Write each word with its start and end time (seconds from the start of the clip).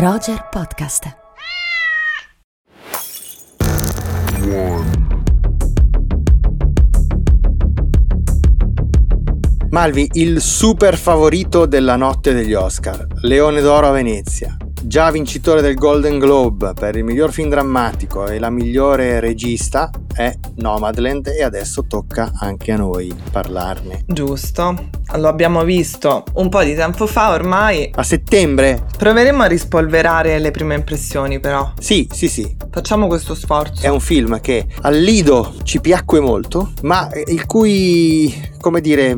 Roger 0.00 0.46
Podcast. 0.48 1.12
Malvi, 9.70 10.08
il 10.12 10.40
super 10.40 10.96
favorito 10.96 11.66
della 11.66 11.96
notte 11.96 12.32
degli 12.32 12.54
Oscar, 12.54 13.08
Leone 13.22 13.60
d'Oro 13.60 13.88
a 13.88 13.90
Venezia, 13.90 14.56
già 14.82 15.10
vincitore 15.10 15.60
del 15.60 15.74
Golden 15.74 16.18
Globe 16.18 16.72
per 16.74 16.96
il 16.96 17.04
miglior 17.04 17.32
film 17.32 17.48
drammatico 17.48 18.26
e 18.26 18.38
la 18.38 18.50
migliore 18.50 19.20
regista, 19.20 19.90
è 20.14 20.34
Nomadland 20.56 21.28
e 21.28 21.42
adesso 21.42 21.84
tocca 21.86 22.32
anche 22.40 22.72
a 22.72 22.76
noi 22.76 23.14
parlarne. 23.30 24.04
Giusto, 24.06 24.88
lo 25.16 25.28
abbiamo 25.28 25.64
visto 25.64 26.24
un 26.34 26.48
po' 26.48 26.62
di 26.62 26.74
tempo 26.74 27.06
fa 27.06 27.30
ormai. 27.30 27.90
A 27.94 28.02
settembre? 28.02 28.84
Proveremo 28.96 29.42
a 29.42 29.46
rispolverare 29.46 30.38
le 30.38 30.50
prime 30.50 30.74
impressioni 30.74 31.40
però. 31.40 31.72
Sì, 31.78 32.08
sì, 32.12 32.28
sì. 32.28 32.56
Facciamo 32.70 33.06
questo 33.06 33.34
sforzo. 33.34 33.84
È 33.84 33.88
un 33.88 34.00
film 34.00 34.40
che 34.40 34.66
al 34.82 34.96
Lido 34.96 35.54
ci 35.62 35.80
piacque 35.80 36.20
molto, 36.20 36.72
ma 36.82 37.08
il 37.26 37.46
cui, 37.46 38.34
come 38.60 38.80
dire, 38.80 39.16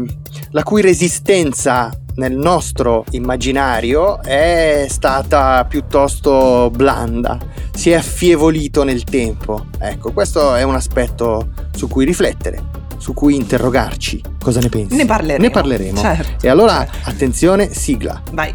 la 0.51 0.63
cui 0.63 0.83
resistenza 0.83 1.91
nel 2.21 2.37
nostro 2.37 3.07
immaginario 3.13 4.21
è 4.23 4.85
stata 4.91 5.65
piuttosto 5.65 6.71
blanda, 6.71 7.39
si 7.73 7.91
è 7.91 7.95
affievolito 7.95 8.85
nel 8.85 9.05
tempo. 9.05 9.69
Ecco, 9.79 10.13
questo 10.13 10.55
è 10.55 10.63
un 10.63 10.75
aspetto 10.75 11.49
su 11.75 11.89
cui 11.89 12.05
riflettere, 12.05 12.63
su 12.99 13.15
cui 13.15 13.37
interrogarci. 13.37 14.23
Cosa 14.39 14.61
ne 14.61 14.69
pensi? 14.69 14.97
Ne 14.97 15.07
parleremo. 15.07 15.43
Ne 15.43 15.51
parleremo. 15.51 15.99
Certo. 15.99 16.47
E 16.47 16.51
allora, 16.51 16.87
attenzione, 17.05 17.73
sigla. 17.73 18.21
Vai. 18.33 18.55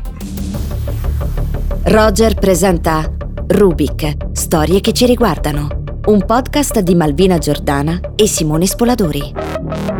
Roger 1.85 2.35
presenta 2.35 3.11
Rubik, 3.47 4.29
storie 4.33 4.79
che 4.79 4.93
ci 4.93 5.07
riguardano. 5.07 5.83
Un 6.05 6.23
podcast 6.23 6.81
di 6.81 6.93
Malvina 6.93 7.39
Giordana 7.39 7.99
e 8.15 8.27
Simone 8.27 8.67
Spoladori. 8.67 9.94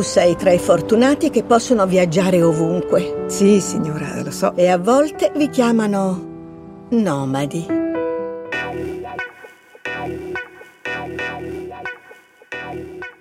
Tu 0.00 0.06
sei 0.06 0.34
tra 0.34 0.50
i 0.50 0.58
fortunati 0.58 1.28
che 1.28 1.42
possono 1.42 1.84
viaggiare 1.84 2.42
ovunque 2.42 3.26
Sì, 3.26 3.60
signora, 3.60 4.22
lo 4.22 4.30
so. 4.30 4.54
e 4.56 4.66
a 4.68 4.78
volte 4.78 5.30
vi 5.36 5.50
chiamano 5.50 6.86
nomadi. 6.88 7.66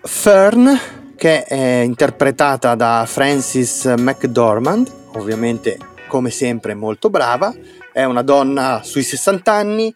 Fern, 0.03 0.79
che 1.17 1.43
è 1.43 1.81
interpretata 1.81 2.75
da 2.75 3.03
Frances 3.05 3.83
McDormand, 3.97 4.89
ovviamente 5.15 5.77
come 6.07 6.29
sempre 6.29 6.75
molto 6.75 7.09
brava, 7.09 7.53
è 7.91 8.05
una 8.05 8.21
donna 8.21 8.79
sui 8.85 9.03
60 9.03 9.51
anni, 9.51 9.93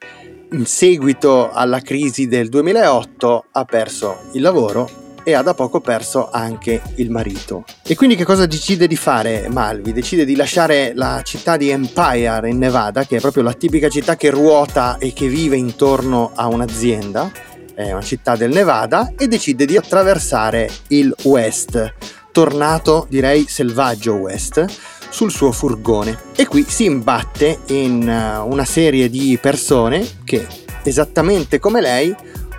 in 0.52 0.66
seguito 0.66 1.50
alla 1.50 1.80
crisi 1.80 2.28
del 2.28 2.50
2008 2.50 3.46
ha 3.52 3.64
perso 3.64 4.18
il 4.34 4.42
lavoro 4.42 5.03
e 5.24 5.34
ha 5.34 5.42
da 5.42 5.54
poco 5.54 5.80
perso 5.80 6.30
anche 6.30 6.82
il 6.96 7.10
marito. 7.10 7.64
E 7.84 7.96
quindi 7.96 8.16
che 8.16 8.26
cosa 8.26 8.46
decide 8.46 8.88
di 8.88 8.96
fare 8.96 9.48
Malvi? 9.50 9.94
Decide 9.94 10.26
di 10.26 10.36
lasciare 10.36 10.94
la 10.96 11.22
città 11.24 11.58
di 11.58 11.70
Empire 11.70 12.50
in 12.50 12.58
Nevada, 12.58 13.06
che 13.06 13.18
è 13.18 13.20
proprio 13.20 13.44
la 13.44 13.54
tipica 13.54 13.90
città 13.90 14.16
che 14.16 14.30
ruota 14.30 14.98
e 14.98 15.14
che 15.14 15.28
vive 15.28 15.56
intorno 15.56 16.32
a 16.36 16.48
un'azienda, 16.48 17.32
è 17.74 17.92
una 17.92 18.02
città 18.02 18.36
del 18.36 18.52
Nevada, 18.52 19.14
e 19.18 19.28
decide 19.28 19.66
di 19.66 19.78
attraversare 19.78 20.70
il 20.90 21.14
West, 21.24 21.94
tornato 22.32 23.08
direi 23.10 23.46
selvaggio 23.48 24.14
West, 24.14 24.66
sul 25.14 25.32
suo 25.32 25.52
furgone. 25.52 26.18
E 26.36 26.48
qui 26.48 26.66
si 26.68 26.86
imbatte 26.86 27.60
in 27.68 28.08
eh, 28.10 28.38
una 28.38 28.66
serie 28.66 29.10
di 29.10 29.38
persone 29.40 30.06
che, 30.24 30.46
esattamente 30.84 31.60
come 31.60 31.82
lei, 31.82 32.16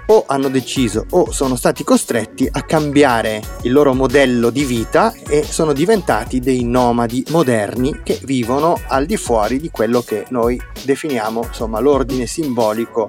o 0.06 0.24
hanno 0.26 0.48
deciso 0.48 1.06
o 1.10 1.30
sono 1.30 1.56
stati 1.56 1.84
costretti 1.84 2.48
a 2.50 2.62
cambiare 2.62 3.40
il 3.62 3.72
loro 3.72 3.94
modello 3.94 4.50
di 4.50 4.64
vita 4.64 5.12
e 5.28 5.42
sono 5.42 5.72
diventati 5.72 6.40
dei 6.40 6.64
nomadi 6.64 7.24
moderni 7.30 8.00
che 8.02 8.18
vivono 8.22 8.80
al 8.88 9.06
di 9.06 9.16
fuori 9.16 9.58
di 9.58 9.70
quello 9.70 10.02
che 10.02 10.26
noi 10.28 10.60
definiamo 10.82 11.44
insomma 11.44 11.80
l'ordine 11.80 12.26
simbolico 12.26 13.08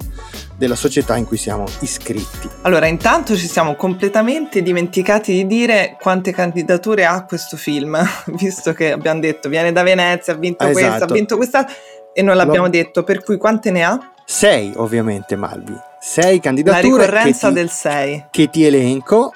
della 0.58 0.76
società 0.76 1.18
in 1.18 1.26
cui 1.26 1.38
siamo 1.38 1.66
iscritti. 1.82 2.50
Allora, 2.62 2.86
intanto 2.88 3.36
ci 3.36 3.48
siamo 3.48 3.76
completamente 3.76 4.62
dimenticati 4.62 5.34
di 5.34 5.48
dire 5.48 5.98
quante 6.00 6.32
candidature 6.32 7.06
ha 7.06 7.26
questo 7.26 7.58
film, 7.58 8.02
visto 8.40 8.74
che 8.74 8.92
abbiamo 8.92 9.20
detto 9.20 9.50
viene 9.50 9.72
da 9.72 9.84
Venezia, 9.84 10.34
ha 10.34 10.38
vinto 10.38 10.64
Esatto. 10.66 10.88
questa, 10.88 11.06
ha 11.06 11.14
vinto 11.14 11.36
questa 11.36 11.68
e 12.14 12.22
non 12.22 12.38
l'abbiamo 12.38 12.66
Lo- 12.66 12.72
detto, 12.72 13.04
per 13.04 13.24
cui 13.24 13.38
quante 13.38 13.72
ne 13.72 13.84
ha? 13.84 14.00
Sei 14.26 14.74
ovviamente 14.76 15.36
Malvi, 15.36 15.76
sei 16.00 16.36
La 16.36 16.42
candidature 16.42 17.06
ricorrenza 17.06 17.48
che 17.48 17.54
ti, 17.54 17.60
del 17.60 17.70
6. 17.70 18.26
che 18.32 18.50
ti 18.50 18.64
elenco. 18.66 19.32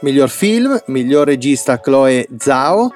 Miglior 0.00 0.30
film, 0.30 0.80
miglior 0.86 1.26
regista 1.26 1.78
Chloe 1.78 2.26
Zhao, 2.38 2.90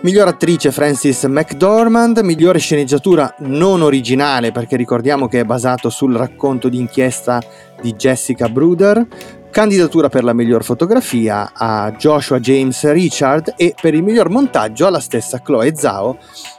miglior 0.00 0.28
attrice 0.28 0.70
Frances 0.72 1.24
McDormand, 1.24 2.18
migliore 2.18 2.58
sceneggiatura 2.58 3.34
non 3.38 3.80
originale 3.80 4.52
perché 4.52 4.76
ricordiamo 4.76 5.26
che 5.26 5.40
è 5.40 5.44
basato 5.44 5.88
sul 5.88 6.14
racconto 6.14 6.68
d'inchiesta 6.68 7.42
di 7.80 7.94
Jessica 7.94 8.48
Bruder, 8.48 9.06
candidatura 9.50 10.10
per 10.10 10.22
la 10.22 10.34
miglior 10.34 10.62
fotografia 10.64 11.52
a 11.54 11.90
Joshua 11.92 12.38
James 12.40 12.88
Richard 12.92 13.54
e 13.56 13.74
per 13.80 13.94
il 13.94 14.02
miglior 14.02 14.28
montaggio 14.28 14.86
alla 14.86 15.00
stessa 15.00 15.40
Chloe 15.40 15.74
Zhao 15.74 16.18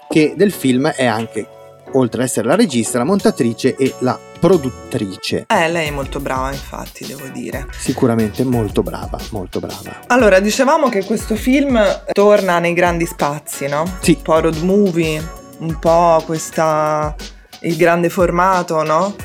che 0.09 0.33
del 0.35 0.51
film 0.51 0.87
è 0.87 1.05
anche, 1.05 1.47
oltre 1.97 2.21
ad 2.21 2.27
essere 2.27 2.47
la 2.47 2.55
regista, 2.55 2.97
la 2.97 3.03
montatrice 3.03 3.75
e 3.75 3.93
la 3.99 4.17
produttrice. 4.39 5.45
Eh, 5.47 5.69
lei 5.69 5.87
è 5.87 5.91
molto 5.91 6.19
brava, 6.19 6.51
infatti, 6.51 7.05
devo 7.05 7.27
dire. 7.27 7.67
Sicuramente 7.77 8.43
molto 8.43 8.83
brava, 8.83 9.17
molto 9.31 9.59
brava. 9.59 10.01
Allora, 10.07 10.39
dicevamo 10.39 10.89
che 10.89 11.03
questo 11.03 11.35
film 11.35 11.79
torna 12.11 12.59
nei 12.59 12.73
grandi 12.73 13.05
spazi, 13.05 13.67
no? 13.67 13.97
Sì. 14.01 14.11
Un 14.17 14.21
po' 14.21 14.39
road 14.39 14.57
movie, 14.61 15.27
un 15.59 15.77
po' 15.79 16.21
questa... 16.25 17.15
il 17.61 17.75
grande 17.75 18.09
formato, 18.09 18.83
no? 18.83 19.15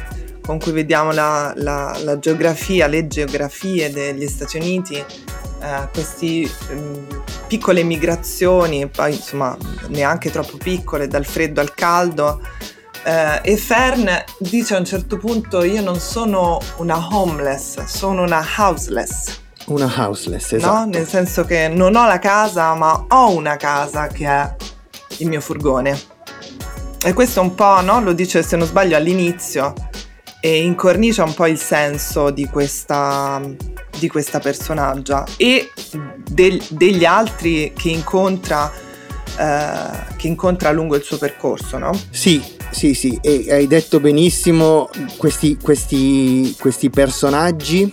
Con 0.40 0.58
cui 0.58 0.72
vediamo 0.72 1.12
la, 1.12 1.52
la- 1.56 1.96
la 2.02 2.18
geografia, 2.18 2.86
le 2.86 3.06
geografie 3.06 3.92
degli 3.92 4.26
Stati 4.26 4.56
Uniti, 4.56 5.04
eh, 5.62 5.88
queste 5.92 6.50
piccole 7.46 7.82
migrazioni, 7.82 8.88
poi 8.88 9.14
insomma 9.14 9.56
neanche 9.88 10.30
troppo 10.30 10.56
piccole, 10.56 11.08
dal 11.08 11.24
freddo 11.24 11.60
al 11.60 11.74
caldo. 11.74 12.40
Eh, 13.04 13.40
e 13.52 13.56
Fern 13.56 14.08
dice 14.38 14.74
a 14.74 14.78
un 14.78 14.84
certo 14.84 15.16
punto: 15.16 15.62
Io 15.62 15.82
non 15.82 15.98
sono 15.98 16.60
una 16.76 17.08
homeless, 17.10 17.84
sono 17.84 18.22
una 18.22 18.44
houseless. 18.56 19.40
Una 19.66 19.92
houseless, 19.96 20.50
No? 20.52 20.56
esatto. 20.58 20.88
Nel 20.88 21.06
senso 21.06 21.44
che 21.44 21.68
non 21.68 21.94
ho 21.94 22.06
la 22.06 22.18
casa, 22.18 22.74
ma 22.74 23.06
ho 23.08 23.30
una 23.30 23.56
casa 23.56 24.08
che 24.08 24.26
è 24.26 24.54
il 25.18 25.28
mio 25.28 25.40
furgone. 25.40 26.00
E 27.04 27.12
questo 27.12 27.40
un 27.40 27.54
po', 27.54 27.80
no? 27.80 28.00
Lo 28.00 28.12
dice 28.12 28.42
se 28.42 28.56
non 28.56 28.66
sbaglio 28.66 28.96
all'inizio 28.96 29.72
e 30.40 30.62
incornicia 30.62 31.22
un 31.24 31.34
po' 31.34 31.46
il 31.46 31.58
senso 31.58 32.30
di 32.30 32.46
questa, 32.48 33.40
di 34.02 34.08
questa 34.08 34.40
personaggia 34.40 35.24
e 35.36 35.70
del- 36.28 36.60
degli 36.70 37.04
altri 37.04 37.72
che 37.76 37.88
incontra, 37.90 38.68
eh, 39.38 40.16
che 40.16 40.26
incontra 40.26 40.72
lungo 40.72 40.96
il 40.96 41.02
suo 41.04 41.18
percorso, 41.18 41.78
no? 41.78 41.92
Sì, 42.10 42.42
sì, 42.72 42.94
sì, 42.94 43.16
e 43.22 43.46
hai 43.50 43.68
detto 43.68 44.00
benissimo, 44.00 44.90
questi, 45.16 45.56
questi, 45.56 46.56
questi 46.58 46.90
personaggi 46.90 47.88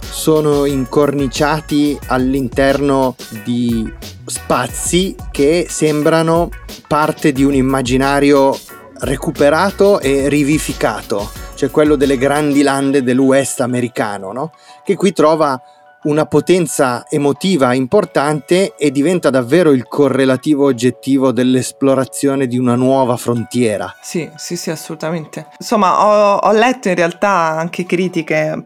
sono 0.00 0.64
incorniciati 0.64 1.98
all'interno 2.06 3.16
di 3.42 3.92
spazi 4.24 5.14
che 5.30 5.66
sembrano 5.68 6.48
parte 6.86 7.32
di 7.32 7.44
un 7.44 7.52
immaginario 7.52 8.58
recuperato 9.00 10.00
e 10.00 10.28
rivificato, 10.30 11.30
cioè 11.64 11.70
quello 11.70 11.96
delle 11.96 12.18
grandi 12.18 12.62
lande 12.62 13.02
del 13.02 13.18
West 13.18 13.60
americano, 13.60 14.32
no? 14.32 14.52
che 14.84 14.96
qui 14.96 15.12
trova 15.12 15.60
una 16.02 16.26
potenza 16.26 17.06
emotiva 17.08 17.72
importante 17.72 18.74
e 18.76 18.90
diventa 18.90 19.30
davvero 19.30 19.70
il 19.70 19.86
correlativo 19.86 20.66
oggettivo 20.66 21.32
dell'esplorazione 21.32 22.46
di 22.46 22.58
una 22.58 22.74
nuova 22.74 23.16
frontiera. 23.16 23.94
Sì, 24.02 24.28
sì, 24.36 24.56
sì, 24.56 24.68
assolutamente. 24.68 25.46
Insomma, 25.58 26.04
ho, 26.04 26.36
ho 26.36 26.52
letto 26.52 26.90
in 26.90 26.94
realtà 26.94 27.30
anche 27.30 27.86
critiche 27.86 28.62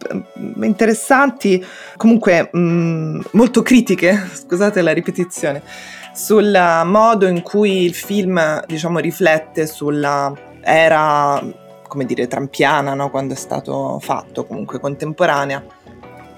interessanti, 0.63 1.65
comunque 1.97 2.49
mh, 2.51 3.21
molto 3.33 3.63
critiche, 3.63 4.29
scusate 4.35 4.83
la 4.83 4.93
ripetizione, 4.93 5.63
sul 6.13 6.83
modo 6.85 7.29
in 7.29 7.43
cui 7.43 7.85
il 7.85 7.95
film, 7.95 8.65
diciamo, 8.67 8.99
riflette 8.99 9.69
sulla 9.69 10.33
era, 10.61 11.41
come 11.89 12.05
dire, 12.05 12.29
trampiana, 12.29 12.95
no? 12.95 13.11
quando 13.11 13.35
è 13.35 13.37
stato 13.37 13.99
fatto, 14.01 14.45
comunque 14.45 14.79
contemporanea 14.79 15.65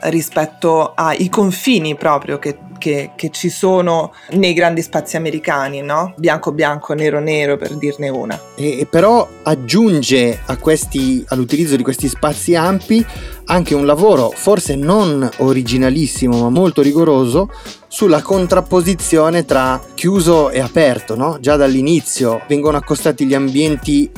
rispetto 0.02 0.92
ai 0.94 1.28
confini 1.28 1.94
proprio 1.94 2.38
che, 2.38 2.56
che, 2.78 3.10
che, 3.14 3.30
ci 3.30 3.50
sono 3.50 4.12
nei 4.30 4.54
grandi 4.54 4.80
spazi 4.82 5.16
americani, 5.16 5.82
no? 5.82 6.14
Bianco 6.16 6.52
bianco, 6.52 6.94
nero 6.94 7.20
nero 7.20 7.56
per 7.56 7.76
dirne 7.76 8.08
una. 8.08 8.40
E, 8.54 8.86
però 8.88 9.26
aggiunge 9.42 10.40
questi, 10.60 11.24
all'utilizzo 11.28 11.76
di 11.76 11.82
questi 11.82 12.08
spazi 12.08 12.54
ampi 12.54 13.04
anche 13.46 13.74
un 13.74 13.84
lavoro 13.84 14.30
forse 14.32 14.76
non 14.76 15.28
originalissimo 15.38 16.38
ma 16.42 16.50
molto 16.50 16.82
rigoroso 16.82 17.50
sulla 17.88 18.22
contrapposizione 18.22 19.44
tra 19.44 19.80
chiuso 19.94 20.50
e 20.50 20.60
aperto, 20.60 21.16
no? 21.16 21.38
Già 21.40 21.56
dall'inizio 21.56 22.42
vengono 22.48 22.76
accostati 22.76 23.26
gli 23.26 23.34
ambienti 23.34 24.10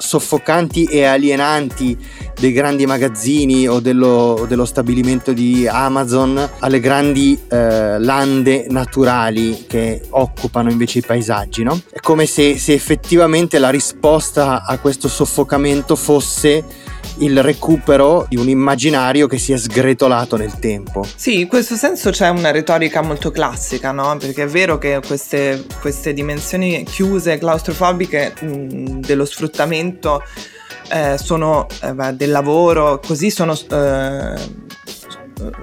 soffocanti 0.00 0.84
e 0.84 1.04
alienanti 1.04 1.98
dei 2.38 2.52
grandi 2.52 2.86
magazzini 2.86 3.66
o 3.66 3.80
dello, 3.80 4.46
dello 4.48 4.64
stabilimento 4.64 5.32
di 5.32 5.66
Amazon 5.66 6.48
alle 6.60 6.78
grandi 6.78 7.36
eh, 7.48 7.98
lande 7.98 8.66
naturali 8.70 9.64
che 9.66 10.02
occupano 10.10 10.70
invece 10.70 11.00
i 11.00 11.02
paesaggi. 11.02 11.64
No? 11.64 11.80
È 11.90 11.98
come 11.98 12.26
se, 12.26 12.56
se 12.58 12.72
effettivamente 12.72 13.58
la 13.58 13.70
risposta 13.70 14.62
a 14.64 14.78
questo 14.78 15.08
soffocamento 15.08 15.96
fosse 15.96 16.64
il 17.18 17.42
recupero 17.42 18.26
di 18.28 18.36
un 18.36 18.48
immaginario 18.48 19.26
che 19.26 19.38
si 19.38 19.52
è 19.52 19.56
sgretolato 19.56 20.36
nel 20.36 20.58
tempo. 20.58 21.06
Sì, 21.14 21.40
in 21.40 21.48
questo 21.48 21.76
senso 21.76 22.10
c'è 22.10 22.28
una 22.28 22.50
retorica 22.50 23.02
molto 23.02 23.30
classica, 23.30 23.92
no? 23.92 24.16
Perché 24.18 24.44
è 24.44 24.46
vero 24.46 24.78
che 24.78 25.00
queste, 25.06 25.64
queste 25.80 26.12
dimensioni 26.12 26.84
chiuse, 26.84 27.38
claustrofobiche 27.38 28.34
mh, 28.40 29.00
dello 29.00 29.24
sfruttamento 29.24 30.22
eh, 30.90 31.18
sono 31.18 31.66
eh, 31.82 32.12
del 32.12 32.30
lavoro, 32.30 33.00
così 33.04 33.30
sono, 33.30 33.54
eh, 33.70 34.34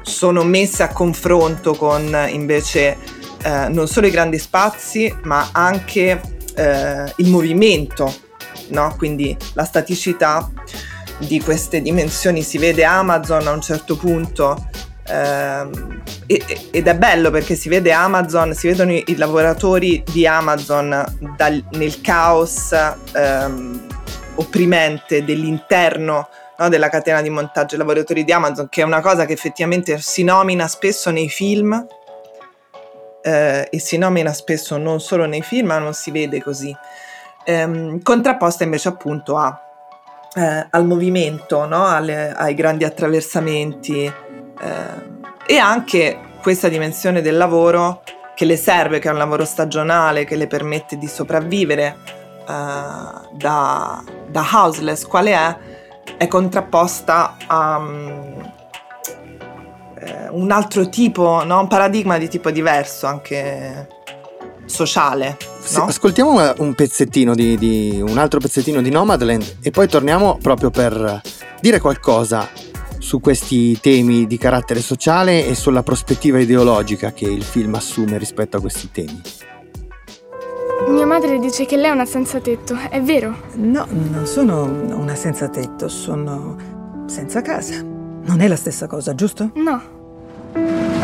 sono 0.01 0.43
messe 0.43 0.83
a 0.83 0.89
confronto 0.89 1.73
con 1.73 2.15
invece 2.29 2.97
eh, 3.43 3.67
non 3.69 3.87
solo 3.87 4.07
i 4.07 4.11
grandi 4.11 4.39
spazi, 4.39 5.13
ma 5.23 5.49
anche 5.51 6.21
eh, 6.55 7.13
il 7.17 7.29
movimento, 7.29 8.13
no? 8.69 8.93
Quindi 8.97 9.35
la 9.53 9.63
staticità 9.63 10.51
di 11.19 11.39
queste 11.41 11.81
dimensioni. 11.81 12.41
Si 12.41 12.57
vede 12.57 12.83
Amazon 12.83 13.47
a 13.47 13.51
un 13.51 13.61
certo 13.61 13.95
punto 13.97 14.69
ehm, 15.07 16.01
ed 16.25 16.87
è 16.87 16.95
bello 16.95 17.29
perché 17.29 17.55
si 17.55 17.69
vede 17.69 17.91
Amazon, 17.91 18.53
si 18.53 18.67
vedono 18.67 18.91
i, 18.91 19.03
i 19.07 19.15
lavoratori 19.15 20.03
di 20.11 20.25
Amazon 20.25 21.03
dal, 21.35 21.63
nel 21.71 22.01
caos 22.01 22.73
ehm, 23.13 23.87
opprimente 24.35 25.23
dell'interno 25.23 26.27
no, 26.57 26.69
della 26.69 26.89
catena 26.89 27.21
di 27.21 27.29
montaggio, 27.29 27.75
i 27.75 27.77
lavoratori 27.77 28.23
di 28.23 28.31
Amazon, 28.31 28.69
che 28.69 28.81
è 28.81 28.83
una 28.83 29.01
cosa 29.01 29.25
che 29.25 29.33
effettivamente 29.33 29.99
si 29.99 30.23
nomina 30.23 30.67
spesso 30.67 31.11
nei 31.11 31.29
film. 31.29 31.85
Eh, 33.21 33.67
e 33.71 33.79
si 33.79 33.97
nomina 33.97 34.31
spesso 34.33 34.77
non 34.77 34.99
solo 34.99 35.25
nei 35.25 35.41
film, 35.41 35.67
ma 35.67 35.79
non 35.79 35.93
si 35.93 36.11
vede 36.11 36.43
così. 36.43 36.75
Ehm, 37.43 38.01
contrapposta 38.03 38.63
invece 38.63 38.87
appunto 38.87 39.35
a 39.37 39.64
eh, 40.35 40.67
al 40.69 40.85
movimento, 40.85 41.65
no? 41.65 41.85
Alle, 41.85 42.33
ai 42.33 42.53
grandi 42.53 42.83
attraversamenti 42.83 44.03
eh, 44.05 45.13
e 45.47 45.57
anche 45.57 46.19
questa 46.41 46.67
dimensione 46.67 47.21
del 47.21 47.37
lavoro 47.37 48.03
che 48.35 48.45
le 48.45 48.57
serve, 48.57 48.99
che 48.99 49.07
è 49.07 49.11
un 49.11 49.17
lavoro 49.17 49.45
stagionale, 49.45 50.25
che 50.25 50.35
le 50.35 50.47
permette 50.47 50.97
di 50.97 51.07
sopravvivere 51.07 51.97
eh, 52.47 53.27
da, 53.31 54.03
da, 54.27 54.49
houseless, 54.51 55.05
quale 55.05 55.31
è, 55.31 55.57
è 56.17 56.27
contrapposta 56.27 57.37
a 57.47 57.77
um, 57.77 58.53
un 60.31 60.51
altro 60.51 60.89
tipo, 60.89 61.43
no? 61.45 61.61
un 61.61 61.67
paradigma 61.67 62.17
di 62.17 62.27
tipo 62.27 62.51
diverso, 62.51 63.07
anche 63.07 63.87
sociale. 64.65 65.37
Sì, 65.65 65.79
ascoltiamo 65.79 66.53
un 66.59 66.75
pezzettino 66.75 67.33
di, 67.33 67.57
di, 67.57 67.99
un 67.99 68.19
altro 68.19 68.39
pezzettino 68.39 68.81
di 68.83 68.91
Nomadland 68.91 69.57
e 69.61 69.71
poi 69.71 69.87
torniamo 69.87 70.37
proprio 70.39 70.69
per 70.69 71.21
dire 71.59 71.79
qualcosa 71.79 72.47
su 72.99 73.19
questi 73.19 73.79
temi 73.79 74.27
di 74.27 74.37
carattere 74.37 74.79
sociale 74.79 75.47
e 75.47 75.55
sulla 75.55 75.81
prospettiva 75.81 76.39
ideologica 76.39 77.13
che 77.13 77.25
il 77.25 77.43
film 77.43 77.73
assume 77.73 78.19
rispetto 78.19 78.57
a 78.57 78.61
questi 78.61 78.91
temi. 78.91 79.21
Mia 80.87 81.05
madre 81.07 81.39
dice 81.39 81.65
che 81.65 81.77
lei 81.77 81.89
è 81.89 81.93
una 81.93 82.05
senza 82.05 82.39
tetto, 82.39 82.75
è 82.89 83.01
vero? 83.01 83.35
No, 83.55 83.87
non 83.89 84.27
sono 84.27 84.63
una 84.63 85.15
senza 85.15 85.49
tetto, 85.49 85.87
sono 85.87 86.55
senza 87.07 87.41
casa. 87.41 87.81
Non 87.81 88.39
è 88.39 88.47
la 88.47 88.55
stessa 88.55 88.85
cosa, 88.85 89.15
giusto? 89.15 89.51
No. 89.55 90.94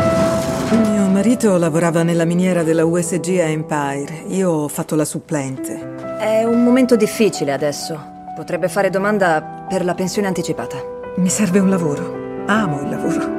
Mio 1.22 1.30
marito 1.30 1.56
lavorava 1.56 2.02
nella 2.02 2.24
miniera 2.24 2.64
della 2.64 2.84
USG 2.84 3.38
a 3.38 3.44
Empire. 3.44 4.24
Io 4.30 4.50
ho 4.50 4.66
fatto 4.66 4.96
la 4.96 5.04
supplente. 5.04 5.94
È 6.18 6.42
un 6.42 6.64
momento 6.64 6.96
difficile 6.96 7.52
adesso. 7.52 7.96
Potrebbe 8.34 8.68
fare 8.68 8.90
domanda 8.90 9.64
per 9.68 9.84
la 9.84 9.94
pensione 9.94 10.26
anticipata. 10.26 10.78
Mi 11.18 11.28
serve 11.28 11.60
un 11.60 11.70
lavoro. 11.70 12.44
Amo 12.46 12.80
il 12.80 12.88
lavoro. 12.90 13.30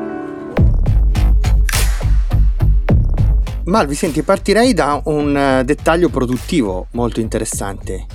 Malvi, 3.65 3.95
senti, 3.95 4.23
partirei 4.23 4.73
da 4.73 5.01
un 5.03 5.35
eh, 5.35 5.65
dettaglio 5.65 6.07
produttivo 6.07 6.87
molto 6.91 7.19
interessante. 7.19 8.05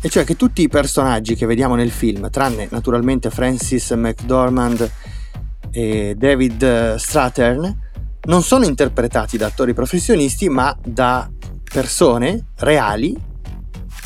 E 0.00 0.08
cioè 0.08 0.24
che 0.24 0.36
tutti 0.36 0.62
i 0.62 0.68
personaggi 0.68 1.34
che 1.34 1.44
vediamo 1.44 1.74
nel 1.74 1.90
film, 1.90 2.30
tranne 2.30 2.66
naturalmente 2.70 3.28
Francis 3.28 3.90
McDormand 3.90 4.90
e 5.70 6.14
David 6.16 6.62
eh, 6.62 6.94
Strathern, 6.96 7.87
non 8.22 8.42
sono 8.42 8.64
interpretati 8.64 9.36
da 9.36 9.46
attori 9.46 9.74
professionisti, 9.74 10.48
ma 10.48 10.76
da 10.84 11.30
persone 11.70 12.48
reali 12.56 13.16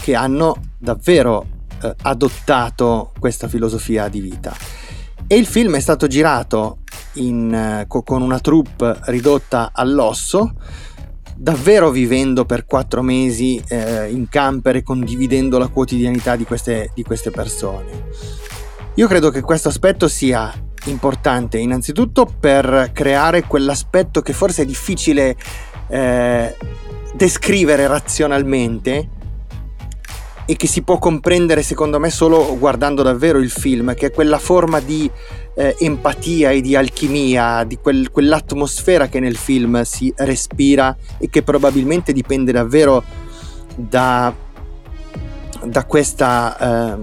che 0.02 0.14
hanno 0.14 0.56
davvero 0.78 1.46
eh, 1.82 1.94
adottato 2.02 3.12
questa 3.18 3.48
filosofia 3.48 4.08
di 4.08 4.20
vita. 4.20 4.54
E 5.26 5.36
il 5.36 5.46
film 5.46 5.76
è 5.76 5.80
stato 5.80 6.06
girato 6.06 6.78
in, 7.14 7.52
eh, 7.52 7.86
con 7.86 8.22
una 8.22 8.40
troupe 8.40 8.98
ridotta 9.04 9.70
all'osso, 9.72 10.54
davvero 11.36 11.90
vivendo 11.90 12.44
per 12.44 12.66
quattro 12.66 13.02
mesi 13.02 13.62
eh, 13.68 14.10
in 14.10 14.28
camper 14.28 14.76
e 14.76 14.82
condividendo 14.82 15.58
la 15.58 15.68
quotidianità 15.68 16.36
di 16.36 16.44
queste, 16.44 16.90
di 16.94 17.02
queste 17.02 17.30
persone. 17.30 18.10
Io 18.96 19.08
credo 19.08 19.30
che 19.30 19.40
questo 19.40 19.68
aspetto 19.68 20.06
sia 20.06 20.52
importante 20.84 21.58
innanzitutto 21.58 22.26
per 22.26 22.90
creare 22.92 23.42
quell'aspetto 23.42 24.20
che 24.20 24.32
forse 24.32 24.62
è 24.62 24.66
difficile 24.66 25.36
eh, 25.88 26.56
descrivere 27.14 27.86
razionalmente 27.86 29.20
e 30.44 30.56
che 30.56 30.66
si 30.66 30.82
può 30.82 30.98
comprendere 30.98 31.62
secondo 31.62 31.98
me 31.98 32.10
solo 32.10 32.58
guardando 32.58 33.02
davvero 33.02 33.38
il 33.38 33.50
film, 33.50 33.94
che 33.94 34.06
è 34.06 34.10
quella 34.10 34.38
forma 34.38 34.80
di 34.80 35.08
eh, 35.54 35.76
empatia 35.78 36.50
e 36.50 36.60
di 36.60 36.74
alchimia, 36.74 37.64
di 37.64 37.76
quel, 37.76 38.10
quell'atmosfera 38.10 39.08
che 39.08 39.20
nel 39.20 39.36
film 39.36 39.82
si 39.82 40.12
respira 40.16 40.96
e 41.18 41.30
che 41.30 41.42
probabilmente 41.42 42.12
dipende 42.12 42.52
davvero 42.52 43.04
da, 43.74 44.34
da, 45.64 45.84
questa, 45.84 46.58
eh, 46.58 46.96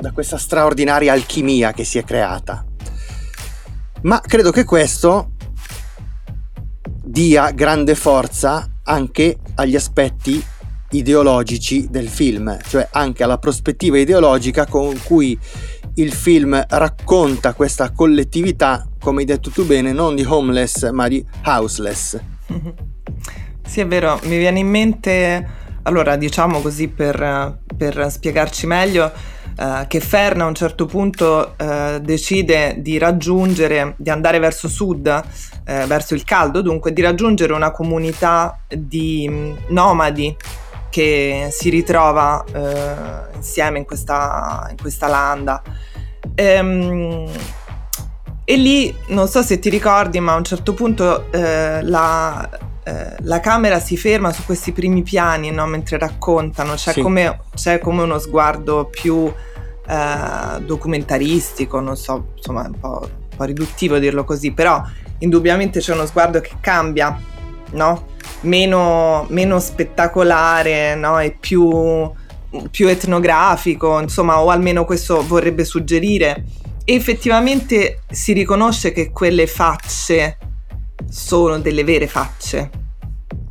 da 0.00 0.12
questa 0.12 0.38
straordinaria 0.38 1.12
alchimia 1.12 1.72
che 1.72 1.84
si 1.84 1.98
è 1.98 2.04
creata. 2.04 2.65
Ma 4.06 4.20
credo 4.20 4.52
che 4.52 4.62
questo 4.62 5.32
dia 7.04 7.50
grande 7.50 7.96
forza 7.96 8.78
anche 8.84 9.36
agli 9.56 9.74
aspetti 9.74 10.40
ideologici 10.90 11.88
del 11.90 12.08
film, 12.08 12.56
cioè 12.68 12.86
anche 12.92 13.24
alla 13.24 13.38
prospettiva 13.38 13.98
ideologica 13.98 14.64
con 14.66 14.96
cui 15.02 15.36
il 15.94 16.12
film 16.12 16.64
racconta 16.68 17.52
questa 17.54 17.90
collettività, 17.90 18.86
come 19.00 19.20
hai 19.20 19.26
detto 19.26 19.50
tu 19.50 19.66
bene, 19.66 19.90
non 19.90 20.14
di 20.14 20.24
homeless 20.24 20.88
ma 20.90 21.08
di 21.08 21.24
houseless. 21.44 22.20
Sì, 23.66 23.80
è 23.80 23.86
vero, 23.88 24.20
mi 24.22 24.38
viene 24.38 24.60
in 24.60 24.68
mente, 24.68 25.48
allora 25.82 26.14
diciamo 26.14 26.60
così 26.60 26.86
per, 26.86 27.58
per 27.76 28.06
spiegarci 28.08 28.64
meglio, 28.64 29.10
eh, 29.58 29.84
che 29.88 30.00
Fern 30.00 30.42
a 30.42 30.46
un 30.46 30.54
certo 30.54 30.86
punto 30.86 31.56
eh, 31.56 31.98
decide 32.02 32.76
di 32.78 32.98
raggiungere, 32.98 33.94
di 33.96 34.10
andare 34.10 34.38
verso 34.38 34.68
sud, 34.68 35.06
eh, 35.64 35.86
verso 35.86 36.14
il 36.14 36.24
caldo, 36.24 36.60
dunque 36.60 36.92
di 36.92 37.00
raggiungere 37.00 37.52
una 37.52 37.70
comunità 37.70 38.60
di 38.68 39.26
mm, 39.28 39.52
nomadi 39.68 40.36
che 40.90 41.48
si 41.50 41.70
ritrova 41.70 42.44
eh, 42.52 43.36
insieme 43.36 43.78
in 43.78 43.84
questa, 43.84 44.66
in 44.70 44.76
questa 44.76 45.06
landa. 45.08 45.62
Ehm, 46.34 47.30
e 48.48 48.56
lì, 48.56 48.94
non 49.08 49.26
so 49.26 49.42
se 49.42 49.58
ti 49.58 49.68
ricordi, 49.68 50.20
ma 50.20 50.32
a 50.32 50.36
un 50.36 50.44
certo 50.44 50.72
punto 50.72 51.30
eh, 51.32 51.82
la, 51.82 52.48
eh, 52.86 53.16
la 53.22 53.40
camera 53.40 53.80
si 53.80 53.96
ferma 53.96 54.32
su 54.32 54.44
questi 54.44 54.70
primi 54.70 55.02
piani 55.02 55.50
no? 55.50 55.66
mentre 55.66 55.98
raccontano, 55.98 56.74
c'è, 56.74 56.92
sì. 56.92 57.00
come, 57.00 57.40
c'è, 57.52 57.80
come, 57.80 58.02
uno 58.02 58.20
sguardo 58.20 58.86
più 58.88 59.26
eh, 59.88 60.60
documentaristico, 60.60 61.80
non 61.80 61.96
so, 61.96 62.28
insomma 62.36 62.60
un 62.62 62.78
po', 62.78 63.00
un 63.02 63.36
po', 63.36 63.42
riduttivo 63.42 63.98
dirlo 63.98 64.22
così, 64.22 64.52
però 64.52 64.80
indubbiamente 65.18 65.80
c'è 65.80 65.94
uno 65.94 66.06
sguardo 66.06 66.40
che 66.40 66.52
cambia, 66.60 67.20
no? 67.72 68.06
meno, 68.42 69.26
meno 69.30 69.58
spettacolare 69.58 70.94
no? 70.94 71.18
e 71.18 71.36
più, 71.40 72.08
più 72.70 72.86
etnografico, 72.86 73.98
insomma, 73.98 74.40
o 74.40 74.50
almeno 74.50 74.84
questo 74.84 75.26
vorrebbe 75.26 75.64
suggerire. 75.64 76.44
E 76.84 76.94
effettivamente 76.94 78.02
si 78.08 78.32
riconosce 78.32 78.92
che 78.92 79.10
quelle 79.10 79.48
facce 79.48 80.38
sono 81.08 81.58
delle 81.60 81.84
vere 81.84 82.06
facce, 82.06 82.70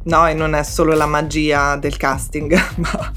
no? 0.04 0.28
E 0.28 0.34
non 0.34 0.56
è 0.56 0.64
solo 0.64 0.94
la 0.94 1.06
magia 1.06 1.75
del 1.75 1.98
casting, 1.98 2.54
ma, 2.78 3.12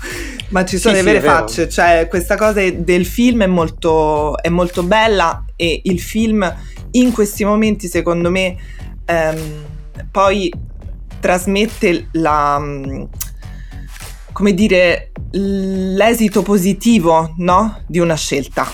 ma 0.49 0.65
ci 0.65 0.79
sono 0.79 0.95
sì, 0.95 1.03
le 1.03 1.13
vere 1.13 1.21
sì, 1.21 1.27
facce. 1.27 1.69
Cioè, 1.69 2.07
questa 2.09 2.37
cosa 2.37 2.69
del 2.71 3.07
film 3.07 3.43
è 3.43 3.47
molto, 3.47 4.37
è 4.41 4.49
molto 4.49 4.83
bella 4.83 5.45
e 5.57 5.81
il 5.85 6.01
film 6.01 6.55
in 6.93 7.13
questi 7.13 7.45
momenti, 7.45 7.89
secondo 7.89 8.31
me, 8.31 8.57
ehm, 9.05 9.65
poi 10.11 10.53
trasmette 11.21 12.09
la 12.13 12.61
come 14.39 14.55
dire 14.55 15.11
l'esito 15.33 16.43
positivo 16.43 17.35
no? 17.39 17.83
di 17.89 17.99
una 17.99 18.15
scelta. 18.15 18.73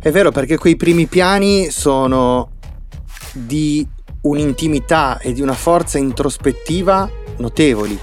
È 0.00 0.10
vero 0.10 0.30
perché 0.30 0.56
quei 0.56 0.74
primi 0.74 1.04
piani 1.04 1.70
sono 1.70 2.52
di 3.32 3.86
un'intimità 4.22 5.18
e 5.18 5.32
di 5.32 5.40
una 5.40 5.54
forza 5.54 5.98
introspettiva 5.98 7.10
notevoli. 7.38 7.98